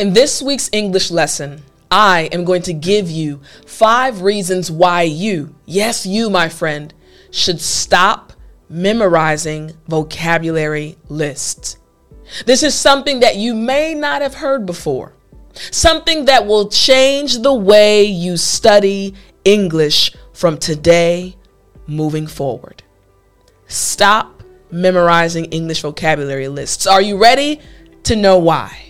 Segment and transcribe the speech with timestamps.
[0.00, 5.54] In this week's English lesson, I am going to give you five reasons why you,
[5.66, 6.94] yes, you, my friend,
[7.30, 8.32] should stop
[8.70, 11.76] memorizing vocabulary lists.
[12.46, 15.12] This is something that you may not have heard before,
[15.52, 19.14] something that will change the way you study
[19.44, 21.36] English from today
[21.86, 22.82] moving forward.
[23.66, 26.86] Stop memorizing English vocabulary lists.
[26.86, 27.60] Are you ready
[28.04, 28.89] to know why?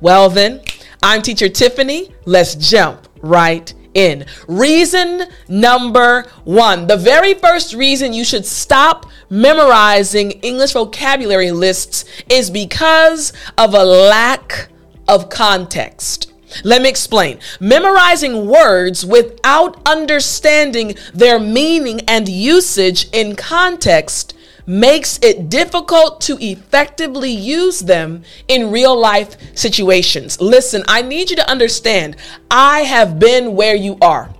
[0.00, 0.60] Well, then,
[1.02, 2.12] I'm teacher Tiffani.
[2.24, 4.26] Let's jump right in.
[4.46, 12.50] Reason number one the very first reason you should stop memorizing English vocabulary lists is
[12.50, 14.68] because of a lack
[15.08, 16.32] of context.
[16.62, 17.38] Let me explain.
[17.58, 24.35] Memorizing words without understanding their meaning and usage in context
[24.66, 30.40] makes it difficult to effectively use them in real life situations.
[30.40, 32.16] Listen, I need you to understand,
[32.50, 34.30] I have been where you are.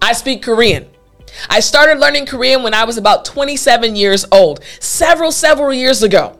[0.00, 0.86] I speak Korean.
[1.48, 6.38] I started learning Korean when I was about 27 years old, several, several years ago.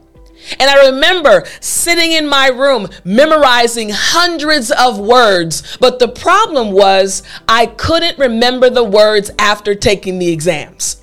[0.59, 7.23] And I remember sitting in my room memorizing hundreds of words, but the problem was
[7.47, 10.98] I couldn't remember the words after taking the exams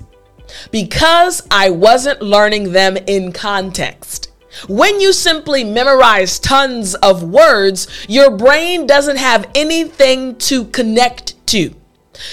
[0.70, 4.32] because I wasn't learning them in context.
[4.68, 11.74] When you simply memorize tons of words, your brain doesn't have anything to connect to.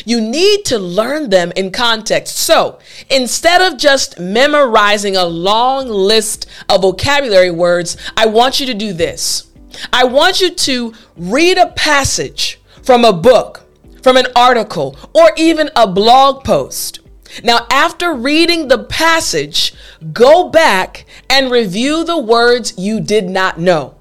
[0.06, 2.38] You need to learn them in context.
[2.38, 8.74] So instead of just memorizing a long list of vocabulary words, I want you to
[8.74, 9.52] do this.
[9.92, 13.66] I want you to read a passage from a book,
[14.02, 17.00] from an article, or even a blog post.
[17.44, 19.74] Now, after reading the passage,
[20.12, 23.96] go back and review the words you did not know.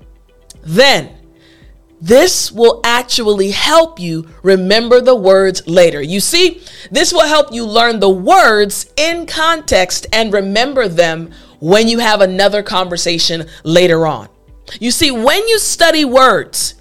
[0.62, 1.11] Then,
[2.00, 6.02] this will actually help you remember the words later.
[6.02, 11.30] You see, this will help you learn the words in context and remember them
[11.61, 14.29] when you have another conversation later on.
[14.80, 16.74] You see, when you study words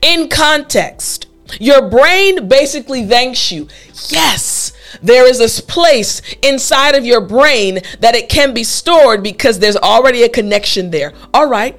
[0.00, 1.26] in context,
[1.60, 3.68] your brain basically thanks you.
[4.08, 4.61] Yes,
[5.00, 9.76] there is this place inside of your brain that it can be stored because there's
[9.76, 11.12] already a connection there.
[11.32, 11.78] All right.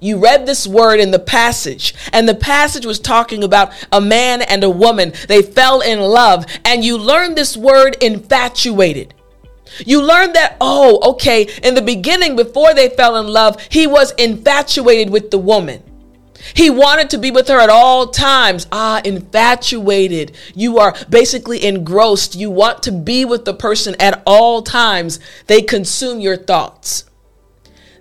[0.00, 4.42] You read this word in the passage, and the passage was talking about a man
[4.42, 5.14] and a woman.
[5.28, 9.14] They fell in love, and you learned this word infatuated.
[9.86, 14.12] You learned that, oh, okay, in the beginning, before they fell in love, he was
[14.12, 15.82] infatuated with the woman.
[16.52, 18.66] He wanted to be with her at all times.
[18.70, 20.36] Ah, infatuated.
[20.54, 22.34] You are basically engrossed.
[22.34, 25.18] You want to be with the person at all times.
[25.46, 27.04] They consume your thoughts.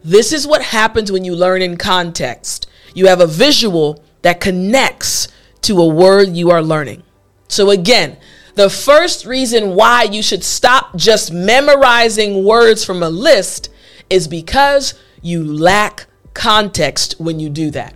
[0.04, 2.68] This is what happens when you learn in context.
[2.94, 5.30] You have a visual that connects
[5.62, 7.04] to a word you are learning.
[7.48, 8.18] So, again,
[8.56, 13.70] the first reason why you should stop just memorizing words from a list
[14.10, 17.96] is because you lack context when you do that.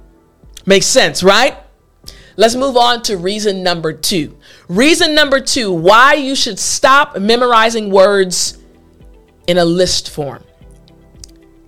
[0.67, 1.57] Makes sense, right?
[2.35, 4.38] Let's move on to reason number two.
[4.67, 8.59] Reason number two why you should stop memorizing words
[9.47, 10.44] in a list form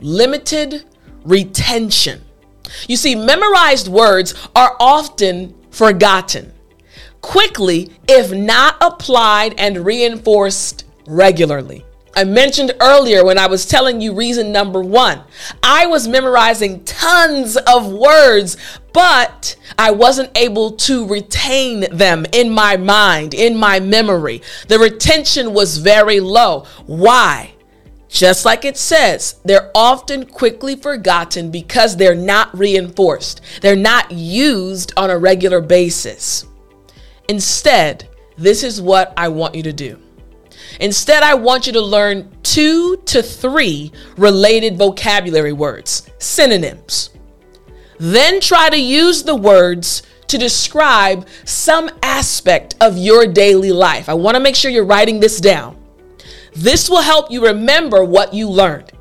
[0.02, 0.86] limited
[1.24, 2.22] retention.
[2.88, 6.54] You see, memorized words are often forgotten
[7.22, 11.86] quickly if not applied and reinforced regularly.
[12.20, 15.22] I mentioned earlier when I was telling you reason number one,
[15.64, 18.58] I was memorizing tons of words,
[18.92, 24.42] but I wasn't able to retain them in my mind, in my memory.
[24.68, 26.66] The retention was very low.
[26.88, 27.54] Why?
[28.10, 33.40] Just like it says, they're often quickly forgotten because they're not reinforced.
[33.62, 36.46] They're not used on a regular basis.
[37.30, 40.02] Instead, this is what I want you to do.
[40.80, 47.10] Instead, I want you to learn two to three related vocabulary words, synonyms.
[48.00, 54.08] Then try to use the words to describe some aspect of your daily life.
[54.08, 55.76] I want to make sure you're writing this down.
[56.56, 58.92] This will help you remember what you learned.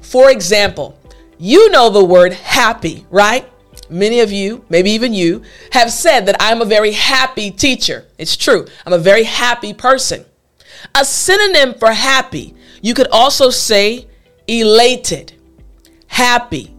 [0.00, 0.98] For example,
[1.38, 3.48] you know the word happy, right?
[3.88, 5.42] Many of you, maybe even you,
[5.72, 8.06] have said that I'm a very happy teacher.
[8.18, 8.66] It's true.
[8.86, 10.24] I'm a very happy person.
[10.94, 14.06] A synonym for happy, you could also say
[14.46, 15.32] elated,
[16.06, 16.74] happy,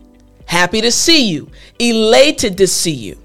[0.45, 1.49] happy to see you,
[1.79, 3.17] elated to see you.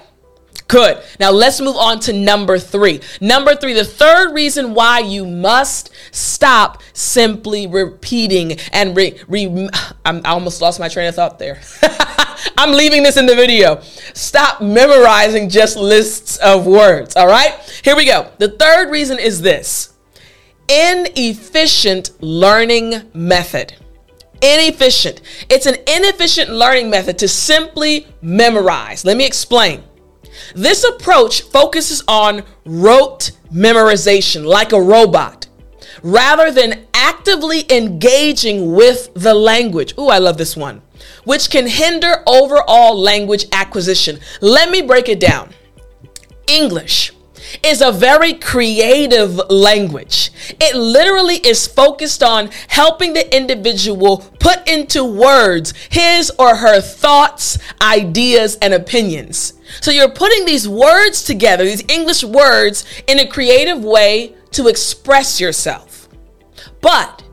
[0.68, 1.02] Good.
[1.20, 3.00] Now let's move on to number three.
[3.22, 9.70] Number three, the third reason why you must stop simply repeating and re, re
[10.06, 11.62] I almost lost my train of thought there.
[12.58, 13.82] I'm leaving this in the video.
[14.14, 17.16] Stop memorizing just lists of words.
[17.16, 17.54] All right.
[17.84, 18.30] Here we go.
[18.38, 19.94] The third reason is this
[20.68, 23.74] inefficient learning method.
[24.42, 25.22] Inefficient.
[25.50, 29.06] It's an inefficient learning method to simply memorize.
[29.06, 29.84] Let me explain.
[30.56, 35.48] This approach focuses on rote memorization like a robot
[36.04, 39.94] rather than actively engaging with the language.
[39.98, 40.82] Ooh, I love this one,
[41.24, 44.20] which can hinder overall language acquisition.
[44.42, 45.54] Let me break it down.
[46.48, 47.12] English
[47.64, 50.32] is a very creative language.
[50.60, 57.58] It literally is focused on helping the individual put into words his or her thoughts,
[57.82, 59.54] ideas, and opinions.
[59.82, 65.40] So you're putting these words together, these English words, in a creative way to express
[65.40, 66.08] yourself.
[66.82, 67.24] But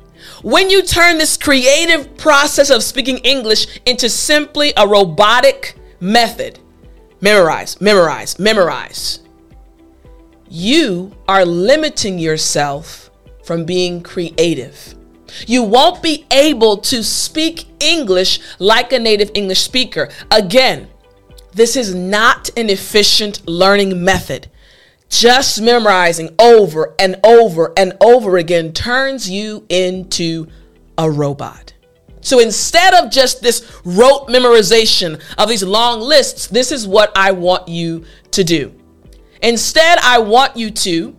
[0.42, 6.58] when you turn this creative process of speaking English into simply a robotic method,
[7.20, 9.20] memorize, memorize, memorize
[10.54, 13.10] you are limiting yourself
[13.42, 14.94] from being creative.
[15.48, 20.10] You won't be able to speak English like a native English speaker.
[20.30, 20.86] Again,
[21.54, 24.48] this is not an efficient learning method.
[25.08, 30.48] Just memorizing over and over and over again turns you into
[30.98, 31.74] a robot.
[32.20, 37.32] So instead of just this rote memorization of these long lists, this is what I
[37.32, 38.74] want you to do.
[39.42, 41.14] Instead, I want you to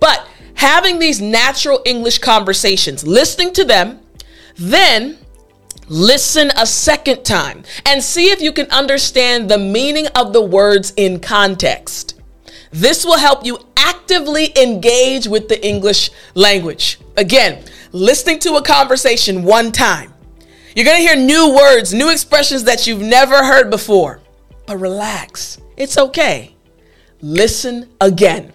[0.00, 0.23] But
[0.64, 4.00] having these natural English conversations, listening to them,
[4.56, 5.18] then
[5.88, 10.94] listen a second time and see if you can understand the meaning of the words
[10.96, 12.18] in context.
[12.70, 16.98] This will help you actively engage with the English language.
[17.18, 20.14] Again, listening to a conversation one time.
[20.74, 24.20] You're to hear new words, new expressions that you've never heard before.
[24.66, 26.56] But relax, it's okay.
[27.20, 28.52] Listen again.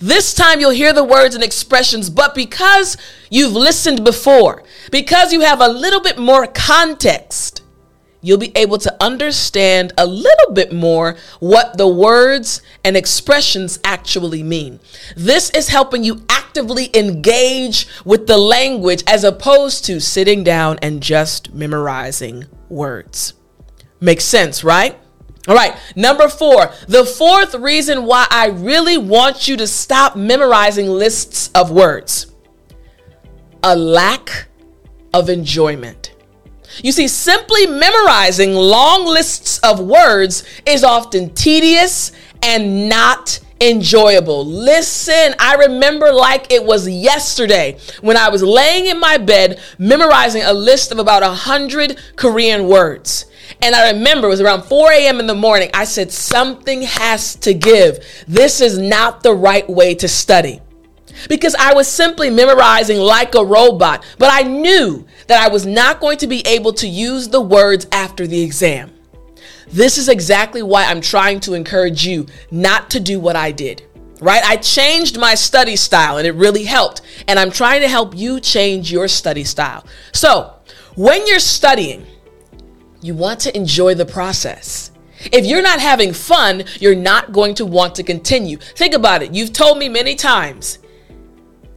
[0.00, 2.96] This time you'll hear the words and expressions, but because
[3.30, 7.62] you've listened before, because you have a little bit more context,
[8.24, 14.42] you'll be able to understand a little bit more what the words and expressions actually
[14.42, 14.80] mean.
[15.14, 21.02] This is helping you actively engage with the language as opposed to sitting down and
[21.02, 23.34] just memorizing words.
[24.00, 24.98] Makes sense, right?
[25.46, 30.86] All right, number four, the fourth reason why I really want you to stop memorizing
[30.88, 32.30] lists of words
[33.62, 34.48] a lack
[35.14, 36.12] of enjoyment.
[36.82, 44.44] You see, simply memorizing long lists of words is often tedious and not enjoyable.
[44.44, 50.42] Listen, I remember like it was yesterday when I was laying in my bed memorizing
[50.42, 53.26] a list of about a hundred Korean words.
[53.62, 55.20] And I remember it was around 4 a.m.
[55.20, 55.70] in the morning.
[55.74, 58.04] I said, Something has to give.
[58.26, 60.60] This is not the right way to study.
[61.28, 64.04] Because I was simply memorizing like a robot.
[64.18, 67.86] But I knew that I was not going to be able to use the words
[67.92, 68.92] after the exam.
[69.68, 73.82] This is exactly why I'm trying to encourage you not to do what I did.
[74.20, 74.42] Right?
[74.44, 77.02] I changed my study style and it really helped.
[77.26, 79.84] And I'm trying to help you change your study style.
[80.12, 80.54] So,
[80.96, 82.06] when you're studying,
[83.04, 84.90] you want to enjoy the process.
[85.30, 88.56] If you're not having fun, you're not going to want to continue.
[88.56, 89.34] Think about it.
[89.34, 90.78] You've told me many times,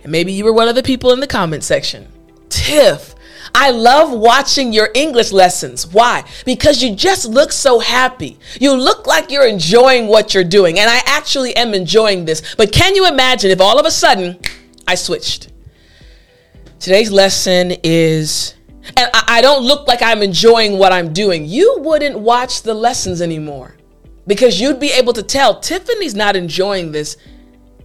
[0.03, 2.07] and maybe you were one of the people in the comment section.
[2.47, 3.13] Tiff,
[3.53, 5.85] I love watching your English lessons.
[5.85, 6.23] Why?
[6.45, 8.39] Because you just look so happy.
[8.61, 10.79] You look like you're enjoying what you're doing.
[10.79, 12.55] And I actually am enjoying this.
[12.55, 14.39] But can you imagine if all of a sudden
[14.87, 15.49] I switched?
[16.79, 18.53] Today's lesson is
[18.95, 23.21] and I, don't look like I'm enjoying what I'm doing, you wouldn't watch the lessons
[23.21, 23.75] anymore
[24.25, 27.17] because you'd be able to tell Tiffani's not enjoying this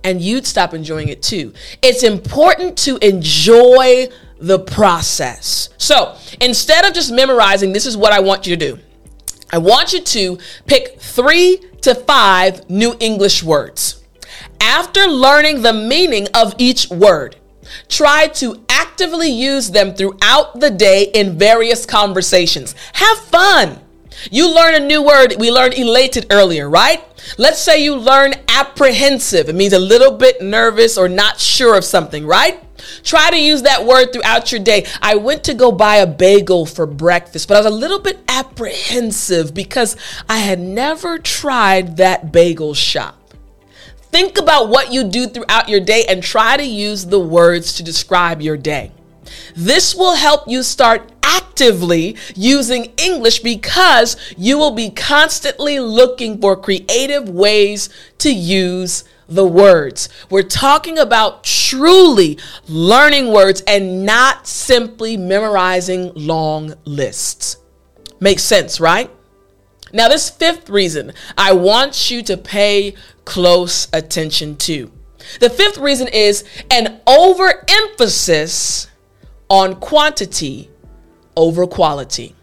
[0.04, 1.52] and you'd stop enjoying it too.
[1.80, 5.70] It's important to enjoy the process.
[5.78, 8.78] So instead of just memorizing, this is what I want you to do.
[9.52, 14.02] I want you to pick three to five new English words.
[14.60, 17.36] After learning the meaning of each word,
[17.88, 18.61] Try to
[19.10, 22.74] use them throughout the day in various conversations.
[22.94, 23.80] Have fun.
[24.30, 25.34] You learn a new word.
[25.38, 27.02] We learned elated earlier, right?
[27.38, 29.48] Let's say you learn apprehensive.
[29.48, 32.62] It means a little bit nervous or not sure of something, right?
[33.02, 34.86] Try to use that word throughout your day.
[35.00, 38.20] I went to go buy a bagel for breakfast, but I was a little bit
[38.28, 39.96] apprehensive because
[40.28, 43.21] I had never tried that bagel shop.
[44.12, 47.82] Think about what you do throughout your day and try to use the words to
[47.82, 48.92] describe your day.
[49.56, 56.56] This will help you start actively using English because you will be constantly looking for
[56.56, 57.88] creative ways
[58.18, 60.10] to use the words.
[60.28, 62.38] We're talking about truly
[62.68, 67.56] learning words and not simply memorizing long lists.
[68.20, 69.10] Makes sense, right?
[69.92, 72.94] Now, this fifth reason I want you to pay
[73.24, 74.90] close attention to.
[75.40, 78.88] The fifth reason is an overemphasis
[79.48, 80.70] on quantity
[81.36, 82.34] over quality.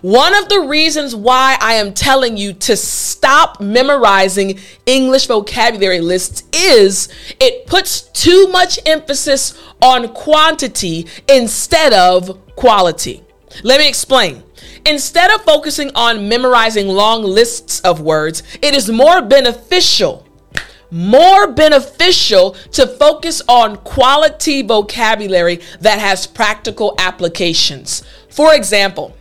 [0.00, 6.44] One of the reasons why I am telling you to stop memorizing English vocabulary lists
[6.52, 7.08] is
[7.40, 13.22] it puts too much emphasis on quantity instead of quality.
[13.62, 14.42] Let me explain.
[14.86, 20.26] Instead of focusing on memorizing long lists of words, it is more beneficial
[20.90, 28.04] more beneficial to focus on quality vocabulary that has practical applications.
[28.30, 29.16] For example,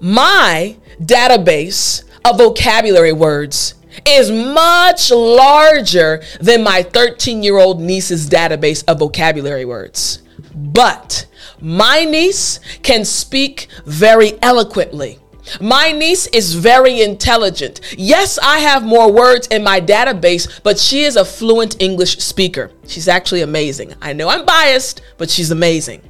[0.00, 3.74] my database of vocabulary words
[4.06, 10.22] is much larger than my 13 year old niece's database of vocabulary words.
[10.54, 11.26] But
[11.60, 15.18] my niece can speak very eloquently.
[15.60, 17.80] My niece is very intelligent.
[17.96, 22.70] Yes, I have more words in my database, but she is a fluent English speaker.
[22.86, 23.94] She's actually amazing.
[24.00, 26.02] I know I'm biased, but she's amazing.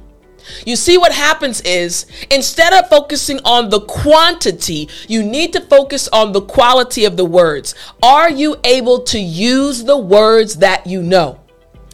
[0.65, 6.07] You see, what happens is instead of focusing on the quantity, you need to focus
[6.09, 7.75] on the quality of the words.
[8.03, 11.40] Are you able to use the words that you know?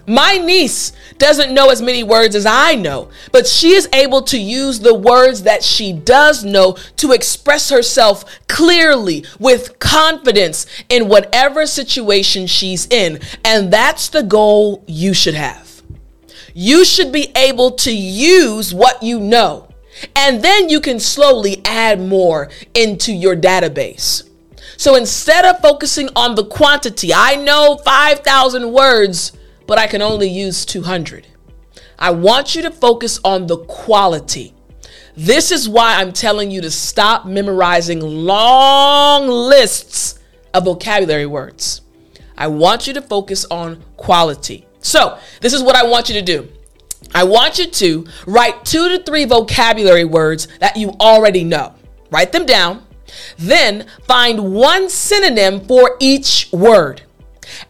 [0.09, 4.39] My niece doesn't know as many words as I know, but she is able to
[4.39, 11.65] use the words that she does know to express herself clearly with confidence in whatever
[11.65, 13.19] situation she's in.
[13.43, 15.83] And that's the goal you should have.
[16.53, 19.67] You should be able to use what you know,
[20.15, 24.23] and then you can slowly add more into your database.
[24.77, 29.33] So instead of focusing on the quantity, I know 5,000 words
[29.67, 31.27] but I can only use 200.
[31.99, 34.53] I want you to focus on the quality.
[35.15, 40.19] This is why I'm telling you to stop memorizing long lists
[40.53, 41.81] of vocabulary words.
[42.37, 44.67] I want you to focus on quality.
[44.79, 46.47] So, this is what I want you to do.
[47.15, 51.73] I want you to write two to three vocabulary words that you already know.
[52.11, 52.85] Write them down.
[53.37, 57.01] Then find one synonym for each word.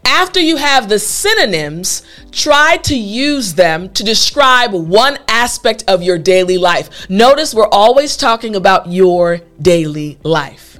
[0.05, 6.17] After you have the synonyms, try to use them to describe one aspect of your
[6.17, 7.09] daily life.
[7.09, 10.79] Notice we're always talking about your daily life.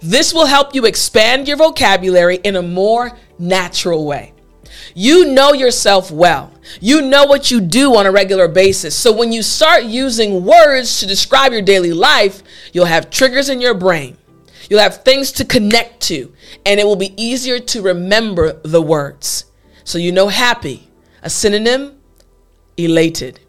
[0.00, 4.32] This will help you expand your vocabulary in a more natural way.
[4.94, 6.52] You know yourself well.
[6.80, 8.94] You know what you do on a regular basis.
[8.96, 13.60] So when you start using words to describe your daily life, you'll have triggers in
[13.60, 14.16] your brain.
[14.70, 16.32] You'll have things to connect to,
[16.64, 19.44] and it will be easier to remember the words.
[19.84, 20.88] So you know happy,
[21.22, 22.00] a synonym,
[22.78, 23.40] elated.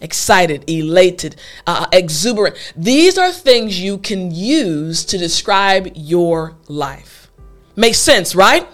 [0.00, 2.56] excited, elated, uh, exuberant.
[2.76, 7.30] These are things you can use to describe your life.
[7.76, 8.66] Makes sense, right?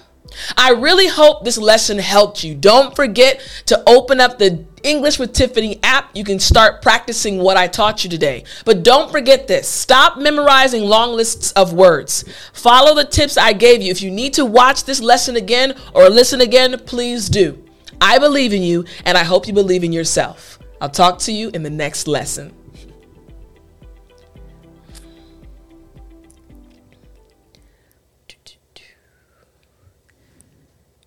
[0.57, 2.55] I really hope this lesson helped you.
[2.55, 6.11] Don't forget to open up the English with Tiffani app.
[6.15, 8.45] You can start practicing what I taught you today.
[8.65, 12.25] But don't forget this stop memorizing long lists of words.
[12.53, 13.91] Follow the tips I gave you.
[13.91, 17.63] If you need to watch this lesson again or listen again, please do.
[18.01, 20.59] I believe in you, and I hope you believe in yourself.
[20.81, 22.53] I'll talk to you in the next lesson.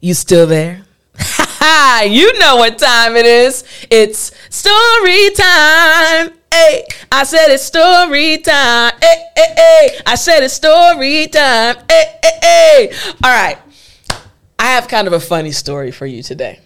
[0.05, 0.85] You still there?
[2.07, 3.63] you know what time it is.
[3.89, 6.29] It's story time.
[6.51, 8.93] Hey, I said it's story time.
[9.01, 9.99] Hey, hey, hey.
[10.05, 11.77] I said it's story time.
[11.89, 12.95] Hey, hey, hey.
[13.23, 13.57] All right.
[14.59, 16.59] I have kind of a funny story for you today.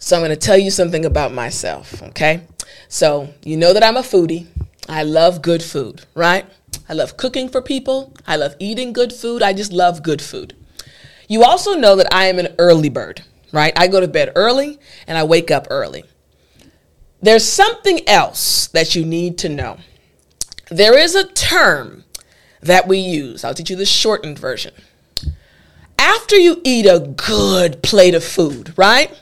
[0.00, 2.40] So I'm going to tell you something about myself, okay?
[2.88, 4.48] So, you know that I'm a foodie.
[4.88, 6.44] I love good food, right?
[6.88, 8.12] I love cooking for people.
[8.26, 9.42] I love eating good food.
[9.42, 10.56] I just love good food.
[11.28, 13.72] You also know that I am an early bird, right?
[13.76, 16.04] I go to bed early and I wake up early.
[17.22, 19.78] There's something else that you need to know.
[20.70, 22.04] There is a term
[22.60, 23.44] that we use.
[23.44, 24.74] I'll teach you the shortened version.
[25.98, 29.16] After you eat a good plate of food, right?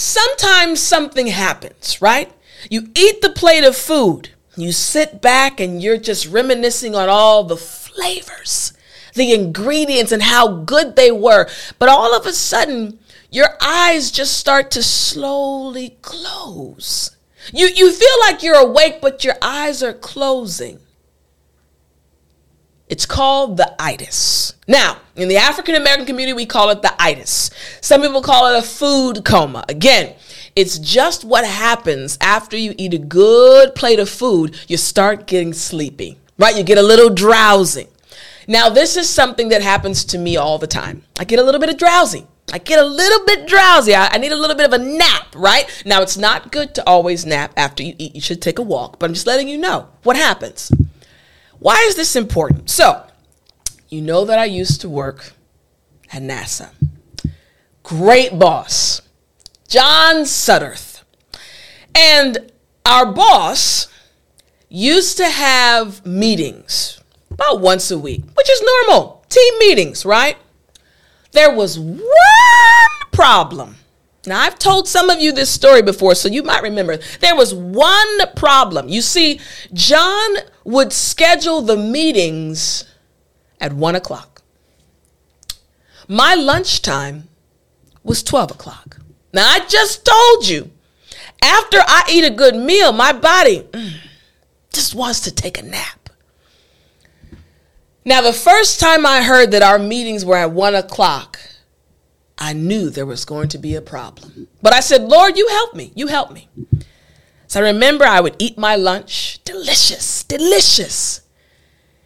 [0.00, 2.32] sometimes something happens, right?
[2.70, 7.44] You eat the plate of food, you sit back and you're just reminiscing on all
[7.44, 8.72] the flavors,
[9.14, 11.48] the ingredients, and how good they were.
[11.78, 12.98] But all of a sudden,
[13.30, 17.16] your eyes just start to slowly close.
[17.52, 20.78] You, you feel like you're awake, but your eyes are closing.
[22.88, 24.54] It's called the itis.
[24.66, 27.50] Now, in the African American community, we call it the itis.
[27.80, 29.64] Some people call it a food coma.
[29.68, 30.16] Again,
[30.56, 35.52] it's just what happens after you eat a good plate of food, you start getting
[35.52, 36.56] sleepy, right?
[36.56, 37.86] You get a little drowsy.
[38.46, 41.04] Now, this is something that happens to me all the time.
[41.18, 42.26] I get a little bit of drowsy.
[42.52, 43.94] I get a little bit drowsy.
[43.94, 45.66] I, I, need a little bit of a nap, right?
[45.86, 48.14] Now, it's not good to always nap after you eat.
[48.14, 50.72] You should take a walk, but I'm just letting you know what happens.
[51.58, 52.70] Why is this important?
[52.70, 53.06] So,
[53.88, 55.32] you know that I used to work
[56.12, 56.70] at NASA.
[57.82, 59.02] Great boss,
[59.68, 61.02] John Sutterth.
[61.94, 62.50] And
[62.84, 63.88] our boss
[64.68, 66.99] used to have meetings
[67.40, 69.24] about once a week, which is normal.
[69.30, 70.36] Team meetings, right?
[71.32, 72.02] There was one
[73.12, 73.76] problem.
[74.26, 76.98] Now, I've told some of you this story before, so you might remember.
[77.20, 78.88] There was one problem.
[78.90, 79.40] You see,
[79.72, 82.84] John would schedule the meetings
[83.58, 84.42] at one o'clock.
[86.06, 87.28] My lunchtime
[88.02, 88.98] was 12 o'clock.
[89.32, 90.70] Now, I just told you,
[91.40, 93.92] after I eat a good meal, my body mm,
[94.72, 95.99] just wants to take a nap.
[98.04, 101.38] Now, the first time I heard that our meetings were at one o'clock,
[102.38, 104.48] I knew there was going to be a problem.
[104.62, 105.92] But I said, Lord, you help me.
[105.94, 106.48] You help me.
[107.46, 109.40] So I remember I would eat my lunch.
[109.44, 111.20] Delicious, delicious.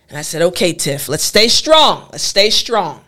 [0.09, 2.09] And I said, okay, Tiff, let's stay strong.
[2.11, 3.04] Let's stay strong.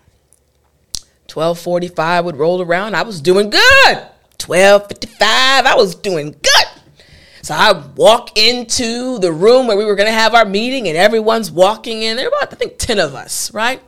[1.33, 2.95] 1245 would roll around.
[2.95, 3.97] I was doing good.
[4.45, 6.76] 1255, I was doing good.
[7.47, 10.97] So I walk into the room where we were going to have our meeting, and
[10.97, 12.17] everyone's walking in.
[12.17, 13.81] There were about, I think, 10 of us, right?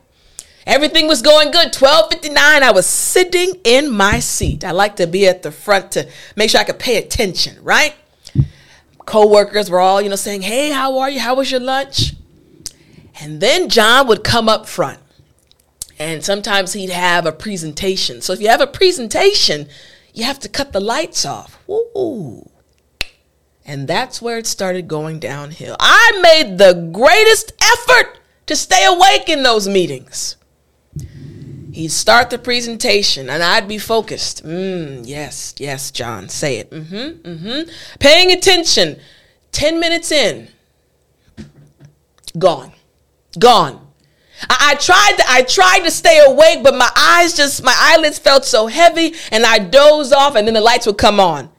[0.64, 1.74] Everything was going good.
[1.74, 4.62] 1259, I was sitting in my seat.
[4.62, 7.96] I like to be at the front to make sure I could pay attention, right?
[9.06, 11.18] Co-workers were all, you know, saying, hey, how are you?
[11.18, 12.14] How was your lunch?
[13.20, 15.00] And then John would come up front.
[15.98, 18.20] And sometimes he'd have a presentation.
[18.20, 19.66] So if you have a presentation,
[20.14, 21.58] you have to cut the lights off.
[21.68, 22.48] Ooh.
[23.68, 25.76] And that's where it started going downhill.
[25.78, 30.37] I made the greatest effort to stay awake in those meetings.
[31.74, 34.42] He'd start the presentation and I'd be focused.
[34.42, 36.70] Mm, yes, yes, John, say it.
[36.70, 37.70] Mm-hmm, mm-hmm.
[38.00, 38.98] Paying attention.
[39.52, 40.48] 10 minutes in,
[42.38, 42.72] gone.
[43.38, 43.87] Gone.
[44.48, 48.46] I, tried to, I tried to stay awake, but my eyes just, my eyelids felt
[48.46, 51.50] so heavy and I dozed off and then the lights would come on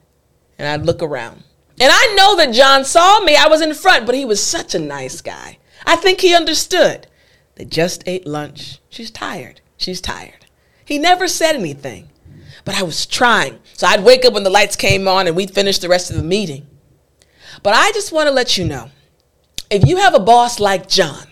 [0.57, 1.43] and I'd look around.
[1.79, 3.35] And I know that John saw me.
[3.35, 5.59] I was in front, but he was such a nice guy.
[5.85, 7.07] I think he understood.
[7.55, 8.79] They just ate lunch.
[8.89, 9.61] She's tired.
[9.77, 10.45] She's tired.
[10.83, 12.09] He never said anything,
[12.65, 13.59] but I was trying.
[13.73, 16.17] So I'd wake up when the lights came on and we'd finish the rest of
[16.17, 16.67] the meeting.
[17.63, 18.89] But I just want to let you know
[19.69, 21.27] if you have a boss like John,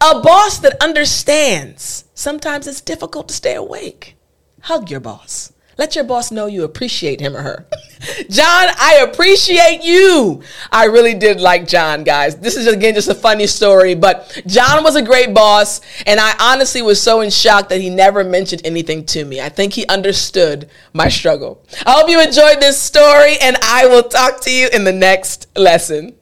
[0.00, 4.16] a boss that understands, sometimes it's difficult to stay awake.
[4.62, 5.51] Hug your boss.
[5.78, 7.66] Let your boss know you appreciate him or her.
[8.30, 10.42] John, I appreciate you.
[10.70, 12.36] I really did like John, guys.
[12.36, 16.34] This is again just a funny story, but John was a great boss, and I
[16.40, 19.40] honestly was so in shock that he never mentioned anything to me.
[19.40, 21.64] I think he understood my struggle.
[21.86, 25.46] I hope you enjoyed this story, and I will talk to you in the next
[25.56, 26.14] lesson.